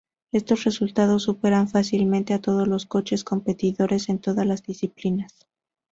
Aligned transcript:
Estos 0.31 0.63
resultados 0.63 1.21
superaron 1.21 1.67
fácilmente 1.69 2.33
a 2.33 2.41
todos 2.41 2.67
los 2.67 2.87
coches 2.87 3.23
competidores 3.23 4.09
en 4.09 4.17
todas 4.17 4.47
las 4.47 4.63
disciplinas. 4.63 5.45